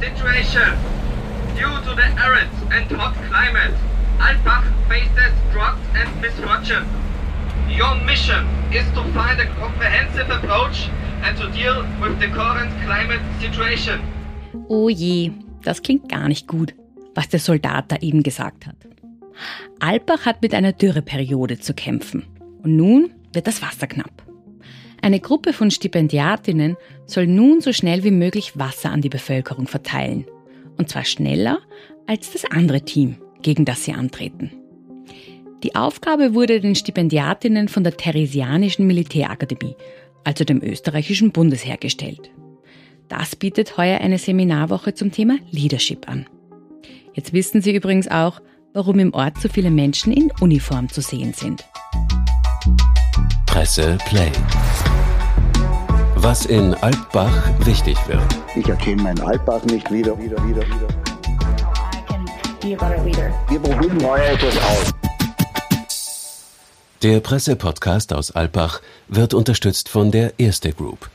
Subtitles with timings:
[0.00, 0.76] Situation.
[1.56, 3.74] Due to the arid and hot climate,
[4.18, 6.86] Alpbach faces drought and misfortune.
[7.68, 10.88] Your mission is to find a comprehensive approach
[11.22, 14.00] and to deal with the current climate situation.
[14.68, 15.32] Oh je,
[15.62, 16.74] das klingt gar nicht gut,
[17.14, 18.76] was der Soldat da eben gesagt hat.
[19.80, 22.24] Alpbach hat mit einer Dürreperiode zu kämpfen.
[22.62, 24.22] Und nun wird das Wasser knapp.
[25.04, 30.24] Eine Gruppe von Stipendiatinnen soll nun so schnell wie möglich Wasser an die Bevölkerung verteilen.
[30.78, 31.58] Und zwar schneller
[32.06, 34.52] als das andere Team, gegen das sie antreten.
[35.62, 39.76] Die Aufgabe wurde den Stipendiatinnen von der Theresianischen Militärakademie,
[40.24, 42.30] also dem österreichischen Bundesheer, gestellt.
[43.08, 46.24] Das bietet heuer eine Seminarwoche zum Thema Leadership an.
[47.12, 48.40] Jetzt wissen Sie übrigens auch,
[48.72, 51.62] warum im Ort so viele Menschen in Uniform zu sehen sind.
[53.44, 54.32] Presse Play.
[56.24, 58.22] Was in Altbach wichtig wird.
[58.56, 60.18] Ich erkenne meinen Altbach nicht wieder.
[60.18, 60.88] wieder, wieder, wieder.
[62.62, 64.94] Wir probieren heuer etwas aus.
[67.02, 71.10] Der Pressepodcast aus Alpbach wird unterstützt von der Erste Group.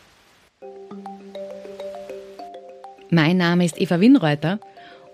[3.10, 4.60] Mein Name ist Eva Winreuter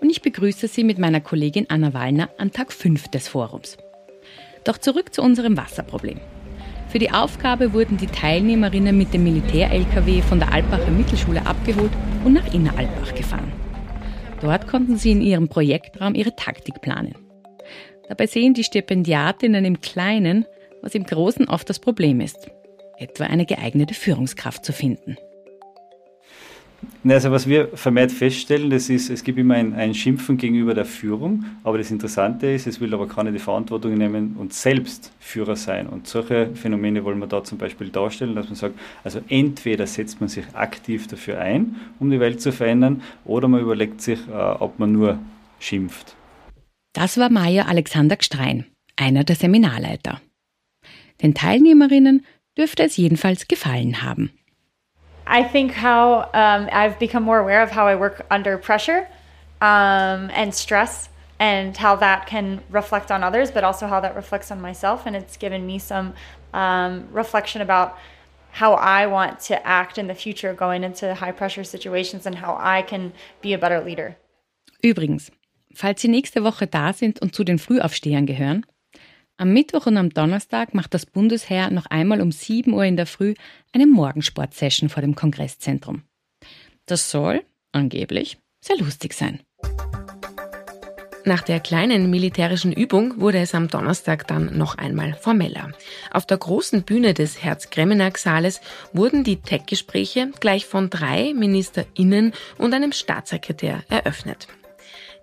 [0.01, 3.77] und ich begrüße Sie mit meiner Kollegin Anna Wallner an Tag 5 des Forums.
[4.65, 6.19] Doch zurück zu unserem Wasserproblem.
[6.95, 11.91] Für die Aufgabe wurden die Teilnehmerinnen mit dem Militär-LKW von der Alpacher Mittelschule abgeholt
[12.23, 13.51] und nach Inneralbach gefahren.
[14.39, 17.13] Dort konnten sie in ihrem Projektraum ihre Taktik planen.
[18.07, 20.45] Dabei sehen die Stipendiatinnen im Kleinen,
[20.81, 22.49] was im Großen oft das Problem ist,
[22.97, 25.17] etwa eine geeignete Führungskraft zu finden.
[27.07, 30.85] Also was wir vermehrt feststellen, das ist, es gibt immer ein, ein, Schimpfen gegenüber der
[30.85, 35.55] Führung, aber das Interessante ist, es will aber keiner die Verantwortung nehmen und selbst Führer
[35.55, 35.87] sein.
[35.87, 40.19] Und solche Phänomene wollen wir da zum Beispiel darstellen, dass man sagt, also entweder setzt
[40.19, 44.31] man sich aktiv dafür ein, um die Welt zu verändern, oder man überlegt sich, äh,
[44.31, 45.19] ob man nur
[45.59, 46.15] schimpft.
[46.93, 50.21] Das war Maja Alexander Gstrein, einer der Seminarleiter.
[51.21, 52.25] Den Teilnehmerinnen
[52.57, 54.31] dürfte es jedenfalls gefallen haben.
[55.27, 59.07] I think how um, I've become more aware of how I work under pressure
[59.61, 61.09] um, and stress
[61.39, 65.05] and how that can reflect on others, but also how that reflects on myself.
[65.05, 66.13] And it's given me some
[66.53, 67.97] um, reflection about
[68.51, 72.57] how I want to act in the future going into high pressure situations and how
[72.57, 73.11] I can
[73.41, 74.15] be a better leader.
[74.81, 75.31] Übrigens,
[75.73, 78.65] falls Sie nächste Woche da sind und zu den Frühaufstehern gehören,
[79.37, 83.05] Am Mittwoch und am Donnerstag macht das Bundesheer noch einmal um 7 Uhr in der
[83.05, 83.33] Früh
[83.73, 86.03] eine Morgensportsession vor dem Kongresszentrum.
[86.85, 87.43] Das soll,
[87.73, 89.41] angeblich, sehr lustig sein.
[91.25, 95.71] Nach der kleinen militärischen Übung wurde es am Donnerstag dann noch einmal formeller.
[96.11, 98.61] Auf der großen Bühne des Herz-Kremenag-Saales
[98.93, 104.47] wurden die Tech-Gespräche gleich von drei MinisterInnen und einem Staatssekretär eröffnet.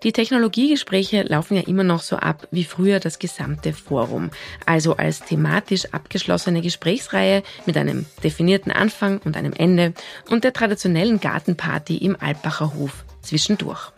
[0.03, 4.31] Die Technologiegespräche laufen ja immer noch so ab wie früher das gesamte Forum,
[4.65, 9.93] also als thematisch abgeschlossene Gesprächsreihe mit einem definierten Anfang und einem Ende
[10.29, 13.93] und der traditionellen Gartenparty im Alpacher Hof zwischendurch.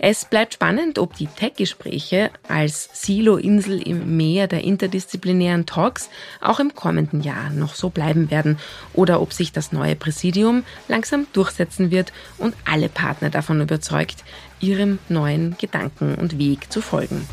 [0.00, 6.08] Es bleibt spannend, ob die Tech-Gespräche als Silo-Insel im Meer der interdisziplinären Talks
[6.40, 8.58] auch im kommenden Jahr noch so bleiben werden
[8.94, 14.22] oder ob sich das neue Präsidium langsam durchsetzen wird und alle Partner davon überzeugt,
[14.60, 17.26] ihrem neuen Gedanken und Weg zu folgen.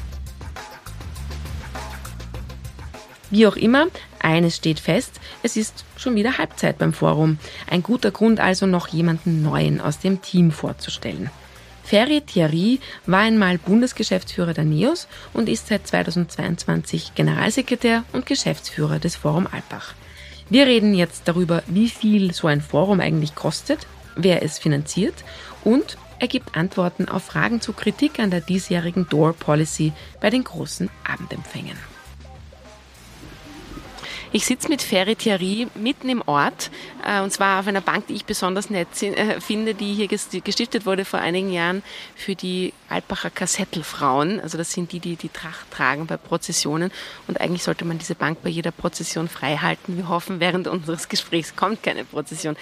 [3.30, 3.88] Wie auch immer,
[4.20, 7.38] eines steht fest, es ist schon wieder Halbzeit beim Forum.
[7.70, 11.30] Ein guter Grund also noch jemanden Neuen aus dem Team vorzustellen.
[11.86, 19.16] Ferry Thierry war einmal Bundesgeschäftsführer der NEOS und ist seit 2022 Generalsekretär und Geschäftsführer des
[19.16, 19.94] Forum Alpbach.
[20.50, 23.86] Wir reden jetzt darüber, wie viel so ein Forum eigentlich kostet,
[24.16, 25.24] wer es finanziert
[25.64, 30.44] und er gibt Antworten auf Fragen zu Kritik an der diesjährigen Door Policy bei den
[30.44, 31.78] großen Abendempfängen.
[34.32, 36.72] Ich sitze mit Ferry Thierry mitten im Ort,
[37.06, 40.86] äh, und zwar auf einer Bank, die ich besonders nett äh, finde, die hier gestiftet
[40.86, 41.84] wurde vor einigen Jahren
[42.16, 44.40] für die Alpacher Kassettelfrauen.
[44.40, 46.92] Also das sind die, die die Tracht tragen bei Prozessionen.
[47.28, 49.98] Und eigentlich sollte man diese Bank bei jeder Prozession frei halten.
[49.98, 52.56] Wir hoffen, während unseres Gesprächs kommt keine Prozession.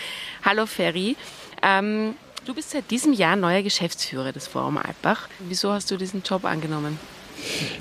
[0.44, 1.15] Hallo Ferry.
[1.62, 2.15] Ähm,
[2.45, 5.30] Du bist seit diesem Jahr neuer Geschäftsführer des Forum Alpbach.
[5.39, 7.00] Wieso hast du diesen Job angenommen?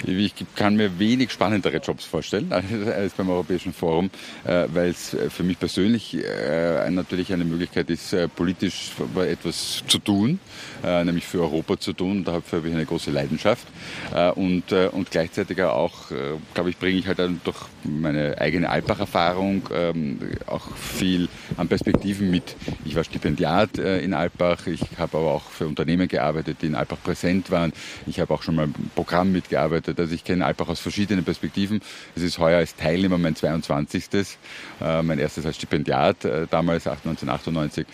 [0.05, 2.53] Ich kann mir wenig spannendere Jobs vorstellen
[2.97, 4.11] als beim Europäischen Forum,
[4.45, 9.99] äh, weil es für mich persönlich äh, natürlich eine Möglichkeit ist, äh, politisch etwas zu
[9.99, 10.39] tun,
[10.83, 12.25] nämlich für Europa zu tun.
[12.25, 13.67] Dafür habe ich eine große Leidenschaft.
[14.35, 16.11] Und, und gleichzeitig auch,
[16.55, 22.57] glaube ich, bringe ich halt durch meine eigene Alpbach-Erfahrung ähm, auch viel an Perspektiven mit.
[22.85, 27.03] Ich war Stipendiat in Alpbach, ich habe aber auch für Unternehmen gearbeitet, die in Alpbach
[27.03, 27.73] präsent waren.
[28.07, 30.01] Ich habe auch schon mal ein Programm mitgearbeitet.
[30.01, 31.81] Also ich kenne Alpbach aus verschiedenen Perspektiven.
[32.17, 34.05] Es ist heuer als Teilnehmer mein 22.
[34.81, 37.87] Äh, mein erstes als Stipendiat, äh, damals 1998.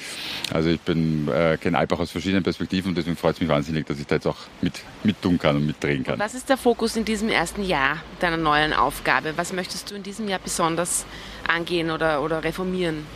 [0.53, 3.87] Also ich bin, äh, kenne Alpbach aus verschiedenen Perspektiven und deswegen freut es mich wahnsinnig,
[3.87, 6.19] dass ich da jetzt auch mit, mit tun kann und mitdrehen kann.
[6.19, 9.33] Was ist der Fokus in diesem ersten Jahr deiner neuen Aufgabe?
[9.37, 11.05] Was möchtest du in diesem Jahr besonders
[11.47, 13.07] angehen oder, oder reformieren?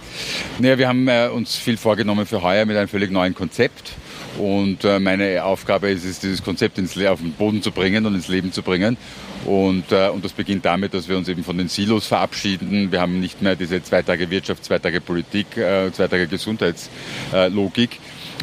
[0.58, 3.92] Naja, wir haben äh, uns viel vorgenommen für heuer mit einem völlig neuen Konzept.
[4.38, 8.14] Und äh, meine Aufgabe ist es, dieses Konzept ins, auf den Boden zu bringen und
[8.14, 8.96] ins Leben zu bringen.
[9.44, 12.92] Und, äh, und das beginnt damit, dass wir uns eben von den Silos verabschieden.
[12.92, 17.98] Wir haben nicht mehr diese zwei Tage Wirtschaft, zwei Tage Politik, äh, zwei Tage Gesundheitslogik,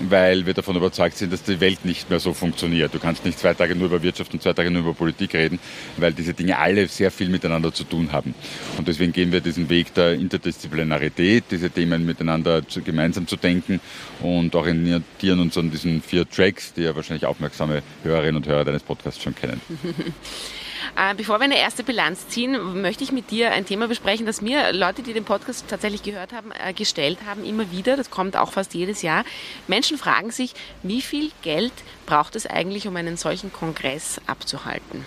[0.10, 2.94] weil wir davon überzeugt sind, dass die Welt nicht mehr so funktioniert.
[2.94, 5.60] Du kannst nicht zwei Tage nur über Wirtschaft und zwei Tage nur über Politik reden,
[5.98, 8.34] weil diese Dinge alle sehr viel miteinander zu tun haben.
[8.78, 13.80] Und deswegen gehen wir diesen Weg der Interdisziplinarität, diese Themen miteinander zu, gemeinsam zu denken
[14.22, 18.84] und orientieren uns an diesen vier Tracks, die ja wahrscheinlich aufmerksame Hörerinnen und Hörer deines
[18.84, 19.62] Podcasts schon kennen.
[20.96, 24.42] Äh, bevor wir eine erste Bilanz ziehen, möchte ich mit dir ein Thema besprechen, das
[24.42, 27.98] mir Leute, die den Podcast tatsächlich gehört haben, äh, gestellt haben, immer wieder.
[27.98, 29.24] Das kommt auch fast jedes Jahr.
[29.68, 30.54] Menschen fragen sich,
[30.84, 31.74] wie viel Geld
[32.06, 35.06] braucht es eigentlich, um einen solchen Kongress abzuhalten?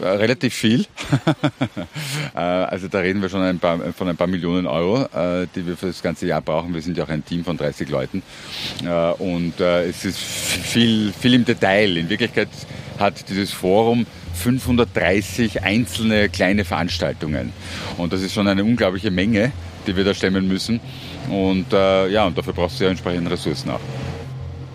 [0.00, 0.86] Äh, relativ viel.
[2.34, 5.06] also da reden wir schon ein paar, von ein paar Millionen Euro,
[5.54, 6.74] die wir für das ganze Jahr brauchen.
[6.74, 8.22] Wir sind ja auch ein Team von 30 Leuten.
[9.18, 11.96] Und es ist viel, viel im Detail.
[11.96, 12.48] In Wirklichkeit
[12.98, 17.52] hat dieses Forum 530 einzelne kleine Veranstaltungen.
[17.96, 19.52] Und das ist schon eine unglaubliche Menge,
[19.86, 20.80] die wir da stemmen müssen.
[21.30, 23.80] Und äh, ja, und dafür brauchst du ja entsprechende Ressourcen auch.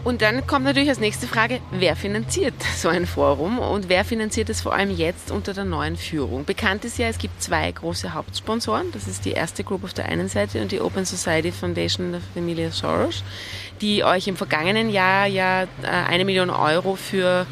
[0.03, 4.49] Und dann kommt natürlich als nächste Frage, wer finanziert so ein Forum und wer finanziert
[4.49, 6.45] es vor allem jetzt unter der neuen Führung?
[6.45, 8.91] Bekannt ist ja, es gibt zwei große Hauptsponsoren.
[8.93, 12.21] Das ist die erste Group auf der einen Seite und die Open Society Foundation der
[12.33, 13.23] Familie Soros,
[13.81, 17.45] die euch im vergangenen Jahr ja äh, eine Million Euro für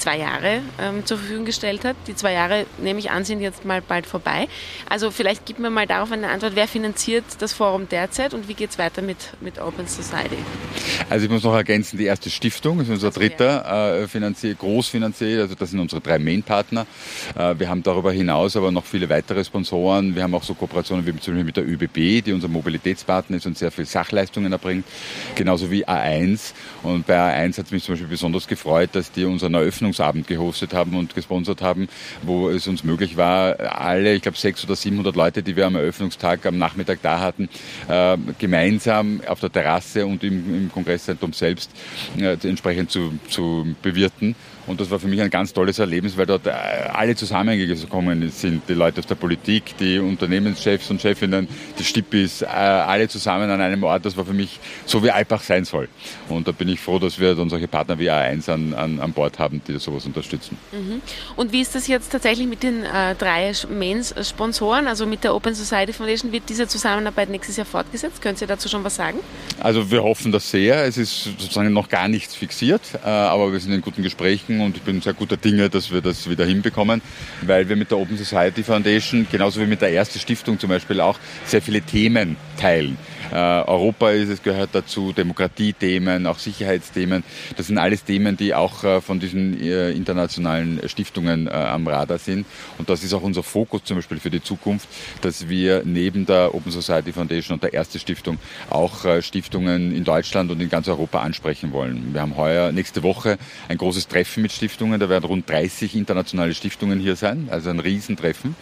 [0.00, 1.96] zwei Jahre ähm, zur Verfügung gestellt hat.
[2.06, 4.48] Die zwei Jahre, nehme ich an, sind jetzt mal bald vorbei.
[4.88, 8.54] Also vielleicht gib mir mal darauf eine Antwort, wer finanziert das Forum derzeit und wie
[8.54, 10.38] geht es weiter mit, mit Open Society?
[11.08, 15.42] Also ich muss noch ergänzen, die erste Stiftung ist unser also, dritter äh, Finanzier, Großfinanzier,
[15.42, 16.86] also das sind unsere drei Main-Partner.
[17.36, 20.14] Äh, wir haben darüber hinaus aber noch viele weitere Sponsoren.
[20.14, 23.46] Wir haben auch so Kooperationen wie zum Beispiel mit der ÖBB, die unser Mobilitätspartner ist
[23.46, 24.84] und sehr viel Sachleistungen erbringt,
[25.34, 26.52] genauso wie A1.
[26.82, 30.26] Und bei A1 hat es mich zum Beispiel besonders gefreut, dass die unseren Eröffnungs Eröffnungsabend
[30.26, 31.88] gehostet haben und gesponsert haben,
[32.22, 35.74] wo es uns möglich war, alle, ich glaube, 600 oder 700 Leute, die wir am
[35.74, 37.48] Eröffnungstag am Nachmittag da hatten,
[37.88, 41.70] äh, gemeinsam auf der Terrasse und im, im Kongresszentrum selbst
[42.18, 44.34] äh, entsprechend zu, zu bewirten.
[44.70, 48.62] Und das war für mich ein ganz tolles Erlebnis, weil dort äh, alle zusammengekommen sind.
[48.68, 53.60] Die Leute aus der Politik, die Unternehmenschefs und Chefinnen, die Stippis, äh, alle zusammen an
[53.60, 54.04] einem Ort.
[54.04, 55.88] Das war für mich so, wie Alpbach sein soll.
[56.28, 59.12] Und da bin ich froh, dass wir dann solche Partner wie A1 an, an, an
[59.12, 60.58] Bord haben, die sowas unterstützen.
[60.72, 61.02] Mhm.
[61.36, 65.54] Und wie ist das jetzt tatsächlich mit den äh, drei Main-Sponsoren, also mit der Open
[65.54, 66.32] Society Foundation?
[66.32, 68.22] Wird diese Zusammenarbeit nächstes Jahr fortgesetzt?
[68.22, 69.18] Können Sie dazu schon was sagen?
[69.58, 70.84] Also wir hoffen das sehr.
[70.84, 74.76] Es ist sozusagen noch gar nichts fixiert, äh, aber wir sind in guten Gesprächen und
[74.76, 77.02] ich bin sehr guter Dinge, dass wir das wieder hinbekommen,
[77.42, 81.00] weil wir mit der Open Society Foundation, genauso wie mit der Erste Stiftung zum Beispiel
[81.00, 82.96] auch, sehr viele Themen teilen.
[83.32, 87.22] Äh, Europa ist es, gehört dazu, Demokratiethemen, auch Sicherheitsthemen.
[87.56, 92.18] Das sind alles Themen, die auch äh, von diesen äh, internationalen Stiftungen äh, am Radar
[92.18, 92.46] sind.
[92.78, 94.88] Und das ist auch unser Fokus zum Beispiel für die Zukunft,
[95.20, 100.04] dass wir neben der Open Society Foundation und der Erste Stiftung auch äh, Stiftungen in
[100.04, 102.12] Deutschland und in ganz Europa ansprechen wollen.
[102.12, 104.98] Wir haben heuer nächste Woche ein großes Treffen mit Stiftungen.
[104.98, 108.56] Da werden rund 30 internationale Stiftungen hier sein, also ein Riesentreffen.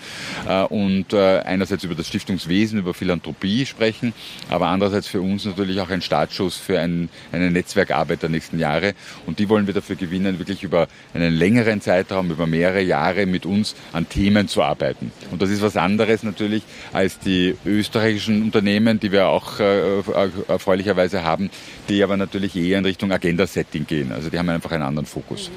[0.47, 4.13] Äh, und einerseits über das Stiftungswesen, über Philanthropie sprechen,
[4.49, 8.95] aber andererseits für uns natürlich auch ein Startschuss für ein, eine Netzwerkarbeit der nächsten Jahre.
[9.27, 13.47] Und die wollen wir dafür gewinnen, wirklich über einen längeren Zeitraum, über mehrere Jahre mit
[13.47, 15.13] uns an Themen zu arbeiten.
[15.31, 16.63] Und das ist was anderes natürlich
[16.93, 20.01] als die österreichischen Unternehmen, die wir auch äh,
[20.49, 21.51] erfreulicherweise haben,
[21.89, 24.13] die aber natürlich eher in Richtung Agenda-Setting gehen.
[24.13, 25.51] Also die haben einfach einen anderen Fokus.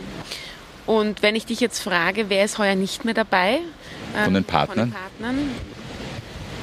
[0.86, 3.60] Und wenn ich dich jetzt frage, wer ist heuer nicht mehr dabei?
[4.24, 4.91] Von den Partnern?
[4.91, 5.81] Von den Partnern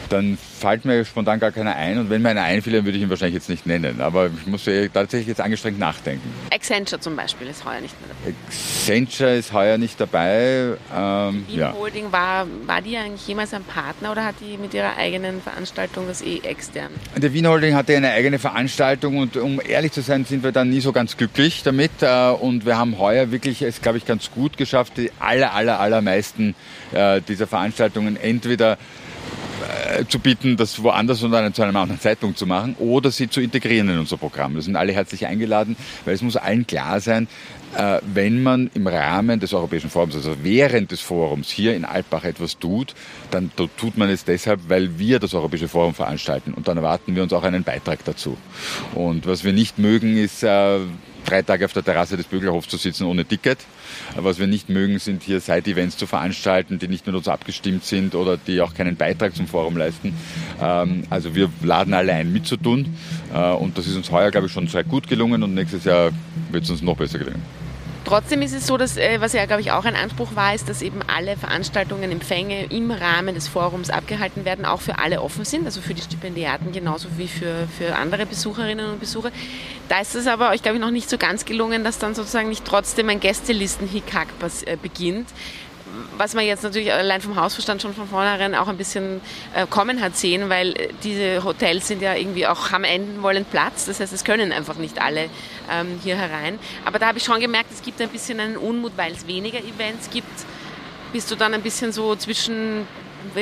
[0.09, 1.99] dann fällt mir spontan gar keiner ein.
[1.99, 4.01] Und wenn mir einer einfiel, dann würde ich ihn wahrscheinlich jetzt nicht nennen.
[4.01, 6.29] Aber ich muss tatsächlich jetzt angestrengt nachdenken.
[6.53, 8.35] Accenture zum Beispiel ist heuer nicht mehr dabei.
[8.47, 10.77] Accenture ist heuer nicht dabei.
[10.95, 11.73] Ähm, ja.
[11.73, 16.07] Holding, war, war die eigentlich jemals ein Partner oder hat die mit ihrer eigenen Veranstaltung
[16.07, 16.91] das eh extern?
[17.17, 20.71] Der Wien Holding hatte eine eigene Veranstaltung und um ehrlich zu sein, sind wir dann
[20.71, 21.91] nie so ganz glücklich damit.
[22.01, 25.81] Äh, und wir haben heuer wirklich es, glaube ich, ganz gut geschafft, die aller, aller,
[25.81, 26.55] allermeisten
[26.93, 28.79] äh, dieser Veranstaltungen entweder
[30.09, 33.89] zu bieten, das woanders und zu einem anderen Zeitpunkt zu machen oder sie zu integrieren
[33.89, 34.55] in unser Programm.
[34.55, 37.29] Das sind alle herzlich eingeladen, weil es muss allen klar sein,
[37.77, 42.25] äh, wenn man im Rahmen des Europäischen Forums, also während des Forums hier in Alpbach
[42.25, 42.95] etwas tut,
[43.31, 47.23] dann tut man es deshalb, weil wir das Europäische Forum veranstalten und dann erwarten wir
[47.23, 48.37] uns auch einen Beitrag dazu.
[48.95, 50.81] Und was wir nicht mögen, ist äh,
[51.29, 53.59] drei Tage auf der Terrasse des Böglerhofs zu sitzen ohne Ticket.
[54.17, 58.15] Was wir nicht mögen, sind hier Side-Events zu veranstalten, die nicht mit uns abgestimmt sind
[58.15, 60.15] oder die auch keinen Beitrag zum Forum leisten.
[60.61, 62.97] Ähm, also wir laden alle ein, mitzutun.
[63.33, 66.11] Äh, und das ist uns heuer, glaube ich, schon sehr gut gelungen und nächstes Jahr
[66.51, 67.68] wird es uns noch besser gelingen.
[68.09, 70.71] Trotzdem ist es so, dass, äh, was ja, glaube ich, auch ein Anspruch war, ist,
[70.71, 75.45] dass eben alle Veranstaltungen, Empfänge im Rahmen des Forums abgehalten werden, auch für alle offen
[75.45, 79.31] sind, also für die Stipendiaten genauso wie für, für andere Besucherinnen und Besucher.
[79.91, 82.49] Da ist es aber euch, glaube ich, noch nicht so ganz gelungen, dass dann sozusagen
[82.49, 84.29] nicht trotzdem ein Gästelisten-Hickhack
[84.65, 85.29] äh, beginnt
[86.17, 89.21] was man jetzt natürlich allein vom Hausverstand schon von vornherein auch ein bisschen
[89.55, 93.45] äh, kommen hat sehen, weil äh, diese Hotels sind ja irgendwie auch, haben enden wollen
[93.45, 93.87] Platz.
[93.87, 95.31] Das heißt, es können einfach nicht alle
[95.71, 96.59] ähm, hier herein.
[96.85, 99.59] Aber da habe ich schon gemerkt, es gibt ein bisschen einen Unmut, weil es weniger
[99.59, 100.27] Events gibt.
[101.13, 102.87] Bist du dann ein bisschen so zwischen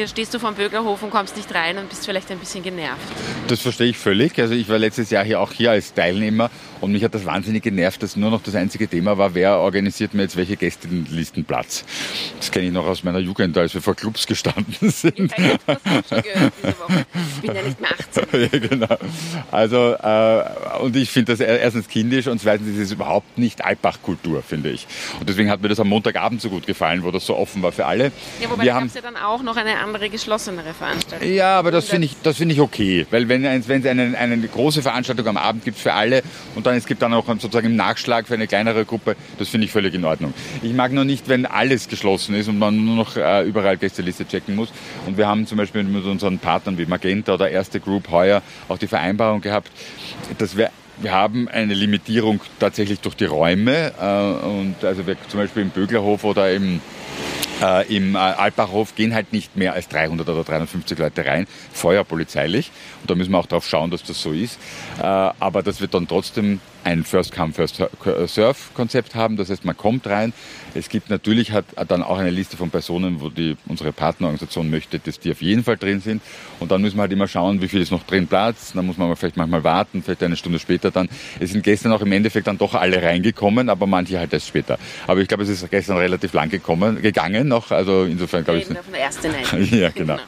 [0.07, 3.01] stehst du vom Bürgerhof und kommst nicht rein und bist vielleicht ein bisschen genervt.
[3.49, 4.39] Das verstehe ich völlig.
[4.41, 7.63] Also ich war letztes Jahr hier auch hier als Teilnehmer und mich hat das wahnsinnig
[7.63, 11.85] genervt, dass nur noch das einzige Thema war, wer organisiert mir jetzt welche Gästelistenplatz.
[12.39, 15.19] Das kenne ich noch aus meiner Jugend, als wir vor Clubs gestanden sind.
[15.19, 15.35] Ich,
[17.43, 18.25] bin ja nicht mehr 18.
[18.53, 18.97] ja, genau.
[19.51, 20.45] Also, äh,
[20.81, 24.87] und ich finde das erstens kindisch und zweitens ist es überhaupt nicht Alpbach-Kultur, finde ich.
[25.19, 27.73] Und deswegen hat mir das am Montagabend so gut gefallen, wo das so offen war
[27.73, 28.13] für alle.
[28.41, 31.33] Ja, wobei wir ja dann auch noch eine andere geschlossenere Veranstaltung.
[31.33, 33.07] Ja, aber das finde ich, das ich okay.
[33.11, 36.23] Weil wenn, wenn es eine, eine große Veranstaltung am Abend gibt für alle
[36.55, 39.67] und dann es gibt dann auch sozusagen im Nachschlag für eine kleinere Gruppe, das finde
[39.67, 40.33] ich völlig in Ordnung.
[40.63, 44.27] Ich mag nur nicht, wenn alles geschlossen ist und man nur noch äh, überall Gästeliste
[44.27, 44.71] checken muss.
[45.07, 48.79] Und wir haben zum Beispiel mit unseren Partnern wie Magenta oder Erste Group heuer auch
[48.79, 49.71] die Vereinbarung gehabt,
[50.39, 53.93] dass wir wir haben eine Limitierung tatsächlich durch die Räume.
[54.01, 56.81] Äh, und also wir zum Beispiel im Böglerhof oder im
[57.63, 62.71] äh, Im äh, Alpbachhof gehen halt nicht mehr als 300 oder 350 Leute rein, feuerpolizeilich.
[63.03, 64.59] Und da müssen wir auch darauf schauen, dass das so ist.
[64.99, 69.37] Äh, aber das wird dann trotzdem ein First-Come, First-Serve-Konzept haben.
[69.37, 70.33] Das heißt, man kommt rein.
[70.75, 75.01] Es gibt natürlich hat dann auch eine Liste von Personen, wo die, unsere Partnerorganisation möchte,
[75.01, 76.23] dass die auf jeden Fall drin sind.
[76.61, 78.73] Und dann müssen wir halt immer schauen, wie viel ist noch drin Platz.
[78.73, 81.09] Dann muss man vielleicht manchmal warten, vielleicht eine Stunde später dann.
[81.41, 84.79] Es sind gestern auch im Endeffekt dann doch alle reingekommen, aber manche halt erst später.
[85.09, 87.73] Aber ich glaube, es ist gestern relativ lang gekommen, gegangen noch.
[87.73, 88.67] Also insofern glaube ich.
[88.67, 89.33] Von der ersten
[89.75, 90.15] ja, genau.
[90.15, 90.23] genau.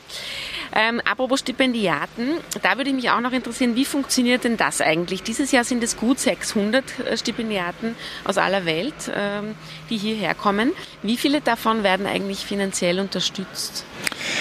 [0.75, 5.23] Ähm, apropos Stipendiaten, da würde ich mich auch noch interessieren, wie funktioniert denn das eigentlich?
[5.23, 7.95] Dieses Jahr sind es gut 600 äh, Stipendiaten
[8.25, 9.55] aus aller Welt, ähm,
[9.91, 10.73] die hierher kommen.
[11.03, 13.85] Wie viele davon werden eigentlich finanziell unterstützt?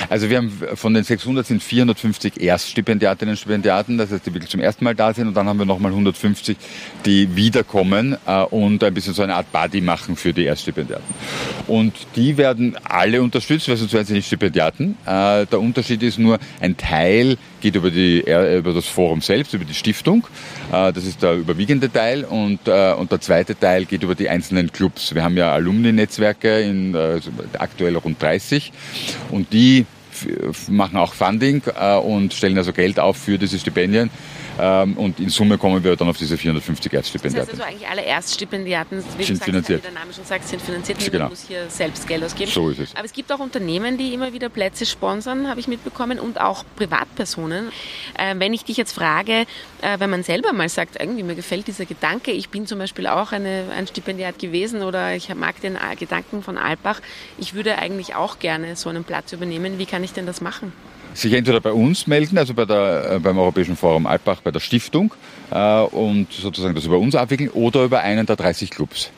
[0.10, 4.51] Also wir haben von den 600 sind 450 Erststipendiatinnen und Stipendiaten, das heißt, die wirklich
[4.51, 6.57] zum ersten Mal da sind und dann haben wir nochmal 150,
[7.05, 11.05] die wiederkommen äh, und ein bisschen so eine Art Buddy machen für die Erststipendiaten.
[11.67, 14.98] Und die werden alle unterstützt, weil sonst wären sie nicht Stipendiaten.
[15.05, 19.66] Äh, der Unterschied ist nur, ein Teil geht über, die, über das Forum selbst, über
[19.66, 20.28] die Stiftung.
[20.72, 24.30] Äh, das ist der überwiegende Teil und, äh, und der zweite Teil geht über die
[24.30, 25.16] einzelnen Clubs.
[25.16, 27.20] Wir haben ja Alumni-Netzwerke, in, äh,
[27.58, 28.72] aktuell rund 30
[29.32, 29.86] und die
[30.68, 31.62] machen auch Funding
[32.04, 34.10] und stellen also Geld auf für diese Stipendien.
[34.60, 37.48] Ähm, und in Summe kommen wir dann auf diese 450 Erststipendiaten.
[37.48, 39.84] Das heißt also eigentlich alle Erststipendiaten, wie sind finanziert.
[39.84, 40.98] wie der Name schon sagt, sind finanziert.
[41.00, 41.30] Niemand genau.
[41.30, 42.52] muss hier selbst Geld ausgeben.
[42.52, 42.96] So ist es.
[42.96, 46.64] Aber es gibt auch Unternehmen, die immer wieder Plätze sponsern, habe ich mitbekommen, und auch
[46.76, 47.70] Privatpersonen.
[48.18, 49.46] Äh, wenn ich dich jetzt frage,
[49.82, 53.08] äh, wenn man selber mal sagt, irgendwie mir gefällt dieser Gedanke, ich bin zum Beispiel
[53.08, 57.02] auch eine, ein Stipendiat gewesen oder ich mag den Gedanken von Alpbach,
[57.38, 60.74] ich würde eigentlich auch gerne so einen Platz übernehmen, wie kann ich denn das machen?
[61.18, 64.60] Sich entweder bei uns melden, also bei der, äh, beim Europäischen Forum Alpbach, bei der
[64.60, 65.14] Stiftung
[65.52, 69.12] äh, und sozusagen das über uns abwickeln oder über einen der 30 Clubs.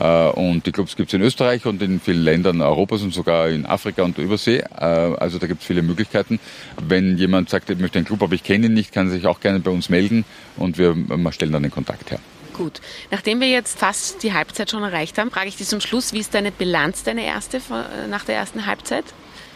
[0.00, 3.48] Äh, und die Clubs gibt es in Österreich und in vielen Ländern Europas und sogar
[3.48, 4.58] in Afrika und Übersee.
[4.58, 6.38] Äh, also da gibt es viele Möglichkeiten.
[6.80, 9.26] Wenn jemand sagt, ich möchte einen Club, aber ich kenne ihn nicht, kann er sich
[9.26, 10.24] auch gerne bei uns melden
[10.56, 10.94] und wir
[11.30, 12.18] stellen dann den Kontakt her.
[12.52, 12.80] Gut.
[13.10, 16.20] Nachdem wir jetzt fast die Halbzeit schon erreicht haben, frage ich dich zum Schluss, wie
[16.20, 17.60] ist deine Bilanz, deine erste
[18.08, 19.04] nach der ersten Halbzeit?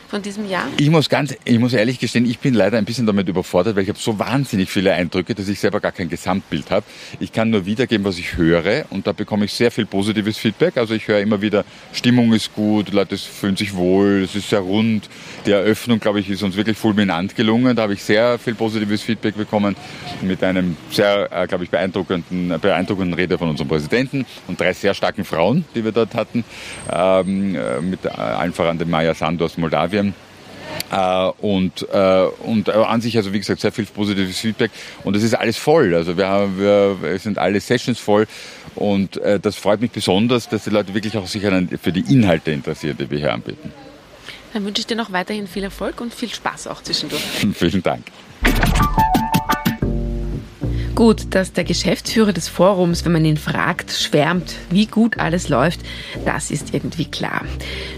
[0.08, 0.66] Von diesem Jahr?
[0.78, 3.82] Ich muss ganz, ich muss ehrlich gestehen, ich bin leider ein bisschen damit überfordert, weil
[3.82, 6.86] ich habe so wahnsinnig viele Eindrücke, dass ich selber gar kein Gesamtbild habe.
[7.20, 10.76] Ich kann nur wiedergeben, was ich höre und da bekomme ich sehr viel positives Feedback.
[10.78, 14.60] Also ich höre immer wieder, Stimmung ist gut, Leute fühlen sich wohl, es ist sehr
[14.60, 15.08] rund.
[15.44, 17.76] Die Eröffnung, glaube ich, ist uns wirklich fulminant gelungen.
[17.76, 19.76] Da habe ich sehr viel positives Feedback bekommen
[20.22, 24.94] mit einem sehr, äh, glaube ich, beeindruckenden, beeindruckenden Rede von unserem Präsidenten und drei sehr
[24.94, 26.44] starken Frauen, die wir dort hatten,
[26.90, 29.97] ähm, äh, mit äh, allen voran dem Maya Sandu aus Moldawien.
[30.90, 34.70] Uh, und, uh, und uh, an sich, also wie gesagt, sehr viel positives Feedback
[35.04, 35.94] und es ist alles voll.
[35.94, 38.26] Also wir, haben, wir es sind alle Sessions voll
[38.74, 41.42] und das freut mich besonders, dass die Leute wirklich auch sich
[41.82, 43.72] für die Inhalte interessieren, die wir hier anbieten.
[44.52, 47.22] Dann wünsche ich dir noch weiterhin viel Erfolg und viel Spaß auch zwischendurch.
[47.54, 48.04] Vielen Dank.
[50.98, 55.78] Gut, dass der Geschäftsführer des Forums, wenn man ihn fragt, schwärmt, wie gut alles läuft,
[56.24, 57.44] das ist irgendwie klar.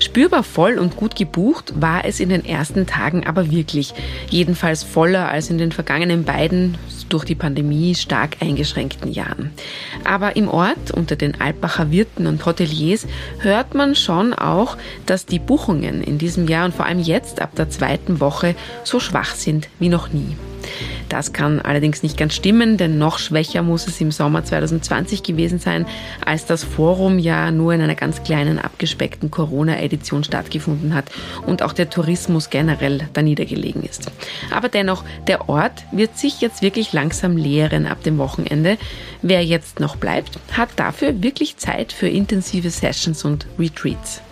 [0.00, 3.94] Spürbar voll und gut gebucht war es in den ersten Tagen aber wirklich.
[4.28, 6.76] Jedenfalls voller als in den vergangenen beiden
[7.08, 9.50] durch die Pandemie stark eingeschränkten Jahren.
[10.04, 13.06] Aber im Ort unter den Alpacher Wirten und Hoteliers
[13.38, 14.76] hört man schon auch,
[15.06, 18.54] dass die Buchungen in diesem Jahr und vor allem jetzt ab der zweiten Woche
[18.84, 20.36] so schwach sind wie noch nie.
[21.10, 25.58] Das kann allerdings nicht ganz stimmen, denn noch schwächer muss es im Sommer 2020 gewesen
[25.58, 25.84] sein,
[26.24, 31.10] als das Forum ja nur in einer ganz kleinen abgespeckten Corona-Edition stattgefunden hat
[31.44, 34.12] und auch der Tourismus generell da niedergelegen ist.
[34.52, 38.78] Aber dennoch, der Ort wird sich jetzt wirklich langsam leeren ab dem Wochenende.
[39.20, 44.22] Wer jetzt noch bleibt, hat dafür wirklich Zeit für intensive Sessions und Retreats.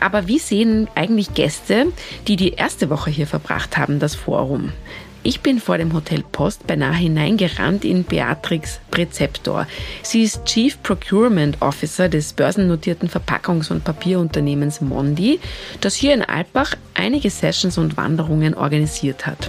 [0.00, 1.86] Aber wie sehen eigentlich Gäste,
[2.28, 4.72] die die erste Woche hier verbracht haben, das Forum?
[5.24, 9.68] Ich bin vor dem Hotel Post beinahe hineingerannt in Beatrix Präzeptor.
[10.02, 15.38] Sie ist Chief Procurement Officer des börsennotierten Verpackungs- und Papierunternehmens Mondi,
[15.80, 19.48] das hier in Alpbach einige Sessions und Wanderungen organisiert hat.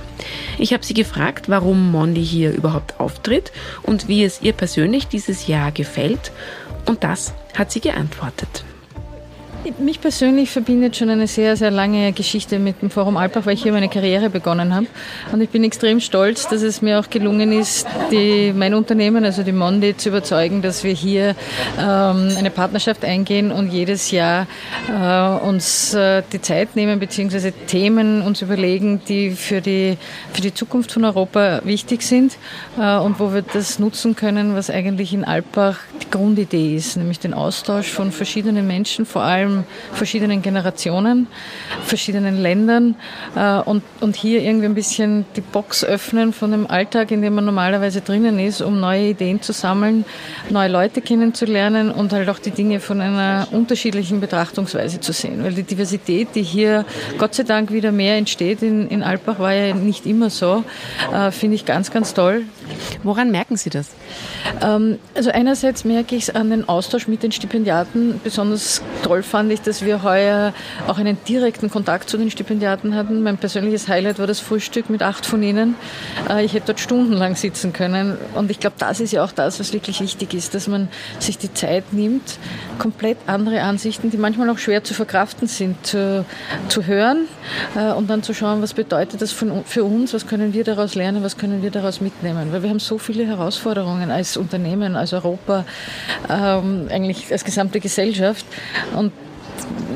[0.59, 3.51] Ich habe sie gefragt, warum Mondi hier überhaupt auftritt
[3.81, 6.31] und wie es ihr persönlich dieses Jahr gefällt.
[6.85, 8.63] Und das hat sie geantwortet.
[9.79, 13.63] Mich persönlich verbindet schon eine sehr, sehr lange Geschichte mit dem Forum Alpbach, weil ich
[13.63, 14.87] hier meine Karriere begonnen habe.
[15.31, 19.41] Und ich bin extrem stolz, dass es mir auch gelungen ist, die, mein Unternehmen, also
[19.41, 21.35] die Mondi, zu überzeugen, dass wir hier
[21.79, 24.47] ähm, eine Partnerschaft eingehen und jedes Jahr
[24.89, 29.97] äh, uns äh, die Zeit nehmen, beziehungsweise Themen uns überlegen, die für die,
[30.33, 32.37] für die Zukunft von Europa wichtig sind
[32.77, 37.19] äh, und wo wir das nutzen können, was eigentlich in Alpbach die Grundidee ist, nämlich
[37.19, 41.27] den Austausch von verschiedenen Menschen, vor allem verschiedenen Generationen,
[41.83, 42.95] verschiedenen Ländern
[43.35, 47.35] äh, und, und hier irgendwie ein bisschen die Box öffnen von dem Alltag, in dem
[47.35, 50.05] man normalerweise drinnen ist, um neue Ideen zu sammeln,
[50.49, 55.43] neue Leute kennenzulernen und halt auch die Dinge von einer unterschiedlichen Betrachtungsweise zu sehen.
[55.43, 56.85] Weil die Diversität, die hier
[57.17, 60.63] Gott sei Dank wieder mehr entsteht in, in Alpbach, war ja nicht immer so,
[61.13, 62.43] äh, finde ich ganz, ganz toll.
[63.03, 63.91] Woran merken Sie das?
[64.61, 68.19] Ähm, also einerseits merke ich es an den Austausch mit den Stipendiaten.
[68.23, 70.51] Besonders toll fand ich, dass wir heuer
[70.87, 73.21] auch einen direkten Kontakt zu den Stipendiaten hatten.
[73.21, 75.75] Mein persönliches Highlight war das Frühstück mit acht von ihnen.
[76.27, 78.17] Äh, ich hätte dort stundenlang sitzen können.
[78.33, 80.87] Und ich glaube, das ist ja auch das, was wirklich wichtig ist, dass man
[81.19, 82.39] sich die Zeit nimmt,
[82.79, 86.25] komplett andere Ansichten, die manchmal auch schwer zu verkraften sind, zu,
[86.69, 87.27] zu hören
[87.75, 91.21] äh, und dann zu schauen, was bedeutet das für uns, was können wir daraus lernen,
[91.21, 92.51] was können wir daraus mitnehmen.
[92.51, 95.65] Weil wir haben so viele Herausforderungen als Unternehmen, als Europa,
[96.29, 98.45] ähm, eigentlich als gesamte Gesellschaft.
[98.95, 99.11] Und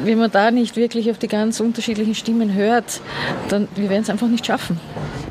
[0.03, 3.01] wenn man da nicht wirklich auf die ganz unterschiedlichen Stimmen hört,
[3.49, 4.79] dann wir werden es einfach nicht schaffen.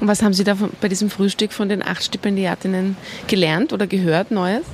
[0.01, 4.31] Und was haben Sie da bei diesem Frühstück von den acht Stipendiatinnen gelernt oder gehört
[4.31, 4.65] Neues?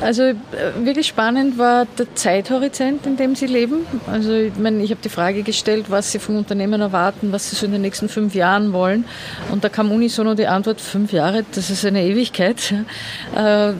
[0.00, 0.34] Also äh,
[0.84, 3.86] wirklich spannend war der Zeithorizont, in dem Sie leben.
[4.06, 7.56] Also ich meine, ich habe die Frage gestellt, was Sie vom Unternehmen erwarten, was Sie
[7.56, 9.04] so in den nächsten fünf Jahren wollen.
[9.50, 12.74] Und da kam unisono die Antwort, fünf Jahre, das ist eine Ewigkeit.
[13.34, 13.72] Äh,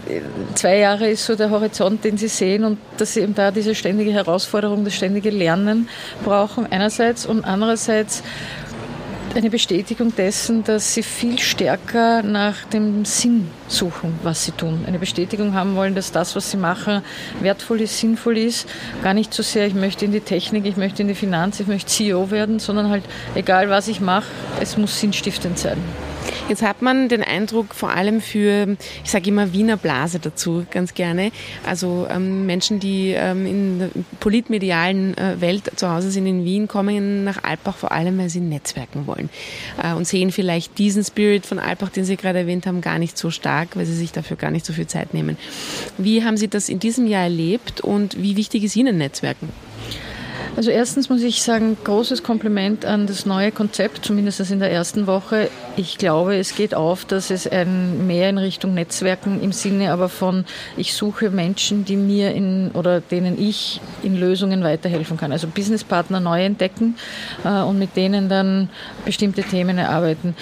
[0.54, 3.76] zwei Jahre ist so der Horizont, den Sie sehen und dass Sie eben da diese
[3.76, 5.88] ständige Herausforderung, das ständige Lernen
[6.24, 8.24] brauchen einerseits und andererseits
[9.35, 14.85] eine Bestätigung dessen, dass sie viel stärker nach dem Sinn suchen, was sie tun.
[14.87, 17.03] Eine Bestätigung haben wollen, dass das, was sie machen,
[17.41, 18.69] wertvoll ist, sinnvoll ist.
[19.03, 21.67] Gar nicht so sehr, ich möchte in die Technik, ich möchte in die Finanz, ich
[21.67, 24.27] möchte CEO werden, sondern halt, egal was ich mache,
[24.61, 25.79] es muss sinnstiftend sein.
[26.48, 30.94] Jetzt hat man den Eindruck, vor allem für, ich sage immer Wiener Blase dazu ganz
[30.94, 31.30] gerne,
[31.66, 36.66] also ähm, Menschen, die ähm, in der politmedialen äh, Welt zu Hause sind in Wien,
[36.66, 39.28] kommen nach Alpbach vor allem, weil sie netzwerken wollen
[39.82, 43.18] äh, und sehen vielleicht diesen Spirit von Alpbach, den Sie gerade erwähnt haben, gar nicht
[43.18, 45.37] so stark, weil sie sich dafür gar nicht so viel Zeit nehmen.
[45.98, 49.50] Wie haben Sie das in diesem Jahr erlebt und wie wichtig ist Ihnen Netzwerken?
[50.59, 55.07] Also erstens muss ich sagen, großes Kompliment an das neue Konzept, zumindest in der ersten
[55.07, 55.51] Woche.
[55.77, 60.09] Ich glaube, es geht auf, dass es ein mehr in Richtung Netzwerken im Sinne aber
[60.09, 60.44] von,
[60.77, 65.31] ich suche Menschen, die mir in oder denen ich in Lösungen weiterhelfen kann.
[65.31, 66.97] Also Businesspartner neu entdecken
[67.44, 68.68] äh, und mit denen dann
[69.05, 70.35] bestimmte Themen erarbeiten.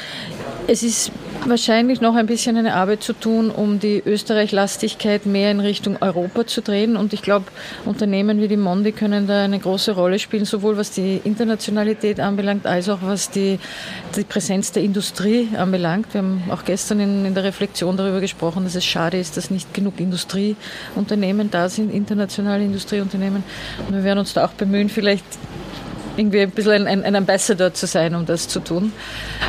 [0.66, 1.12] Es ist
[1.48, 6.46] wahrscheinlich noch ein bisschen eine Arbeit zu tun, um die Österreich-Lastigkeit mehr in Richtung Europa
[6.46, 6.96] zu drehen.
[6.96, 7.46] Und ich glaube,
[7.85, 12.66] Unternehmen wie die Mondi können da eine große Rolle spielen, sowohl was die Internationalität anbelangt,
[12.66, 13.59] als auch was die,
[14.16, 16.12] die Präsenz der Industrie anbelangt.
[16.12, 19.50] Wir haben auch gestern in, in der Reflexion darüber gesprochen, dass es schade ist, dass
[19.50, 23.42] nicht genug Industrieunternehmen da sind, internationale Industrieunternehmen.
[23.87, 25.24] Und wir werden uns da auch bemühen, vielleicht
[26.16, 28.92] irgendwie ein bisschen ein, ein Ambassador zu sein, um das zu tun.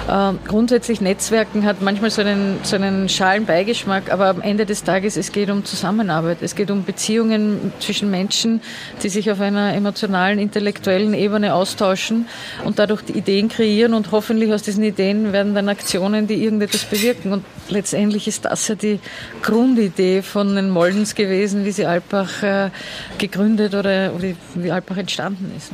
[0.09, 4.83] Ähm, grundsätzlich Netzwerken hat manchmal so einen, so einen schalen Beigeschmack, aber am Ende des
[4.83, 6.37] Tages, es geht um Zusammenarbeit.
[6.41, 8.61] Es geht um Beziehungen zwischen Menschen,
[9.03, 12.27] die sich auf einer emotionalen, intellektuellen Ebene austauschen
[12.63, 16.85] und dadurch die Ideen kreieren und hoffentlich aus diesen Ideen werden dann Aktionen, die irgendetwas
[16.85, 17.33] bewirken.
[17.33, 18.99] Und letztendlich ist das ja die
[19.41, 22.69] Grundidee von den Moldens gewesen, wie sie Alpbach äh,
[23.17, 25.71] gegründet oder, oder wie Alpbach entstanden ist.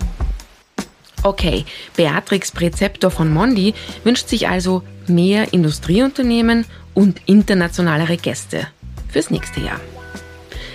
[1.23, 8.67] Okay, Beatrix Präzeptor von Mondi wünscht sich also mehr Industrieunternehmen und internationalere Gäste
[9.09, 9.79] fürs nächste Jahr.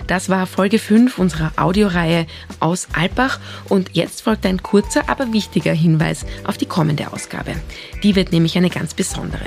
[0.06, 2.26] Das war Folge 5 unserer Audioreihe
[2.60, 7.52] aus Alpbach und jetzt folgt ein kurzer, aber wichtiger Hinweis auf die kommende Ausgabe.
[8.02, 9.44] Die wird nämlich eine ganz besondere.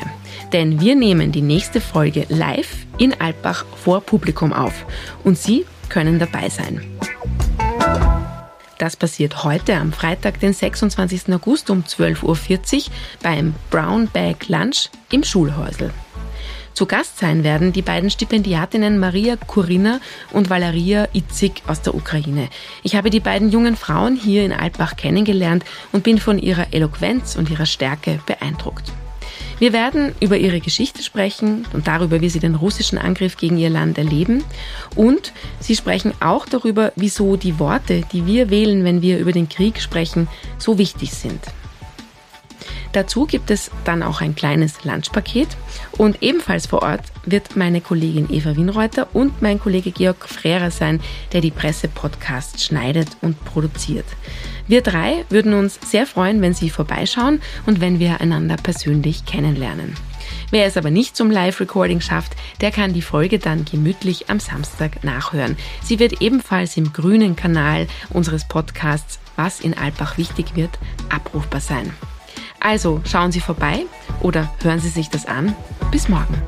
[0.53, 4.85] Denn wir nehmen die nächste Folge live in Alpbach vor Publikum auf
[5.23, 6.81] und Sie können dabei sein.
[8.81, 11.31] Das passiert heute am Freitag, den 26.
[11.35, 15.91] August um 12.40 Uhr beim Brown Bag Lunch im Schulhäusl.
[16.73, 19.99] Zu Gast sein werden die beiden Stipendiatinnen Maria Kurina
[20.31, 22.49] und Valeria Itzig aus der Ukraine.
[22.81, 27.35] Ich habe die beiden jungen Frauen hier in Altbach kennengelernt und bin von ihrer Eloquenz
[27.35, 28.91] und ihrer Stärke beeindruckt.
[29.61, 33.69] Wir werden über ihre Geschichte sprechen und darüber, wie sie den russischen Angriff gegen ihr
[33.69, 34.43] Land erleben.
[34.95, 39.49] Und sie sprechen auch darüber, wieso die Worte, die wir wählen, wenn wir über den
[39.49, 41.41] Krieg sprechen, so wichtig sind.
[42.93, 45.47] Dazu gibt es dann auch ein kleines Lunchpaket
[45.97, 50.99] und ebenfalls vor Ort wird meine Kollegin Eva Winreuter und mein Kollege Georg Frera sein,
[51.31, 54.05] der die Presse-Podcasts schneidet und produziert.
[54.67, 59.95] Wir drei würden uns sehr freuen, wenn Sie vorbeischauen und wenn wir einander persönlich kennenlernen.
[60.49, 65.03] Wer es aber nicht zum Live-Recording schafft, der kann die Folge dann gemütlich am Samstag
[65.03, 65.57] nachhören.
[65.81, 70.77] Sie wird ebenfalls im grünen Kanal unseres Podcasts Was in Alpbach wichtig wird,
[71.09, 71.91] abrufbar sein.
[72.61, 73.85] Also schauen Sie vorbei
[74.21, 75.55] oder hören Sie sich das an.
[75.91, 76.41] Bis morgen.